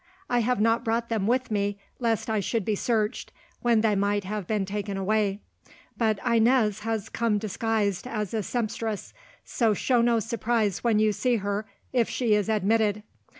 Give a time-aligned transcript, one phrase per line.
[0.31, 4.23] I have not brought them with me lest I should be searched, when they might
[4.23, 5.41] have been taken away;
[5.95, 9.13] but Inez has come disguised as a sempstress,
[9.45, 13.03] so show no surprise when you see her, if she is admitted.